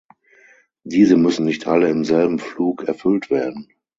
Diese 0.83 1.15
müssen 1.15 1.45
nicht 1.45 1.67
alle 1.67 1.87
im 1.91 2.03
selben 2.05 2.39
Flug 2.39 2.85
erfüllt 2.85 3.29
werden. 3.29 3.67